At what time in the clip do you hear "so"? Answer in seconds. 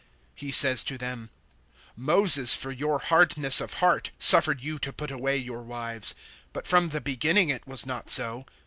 8.09-8.47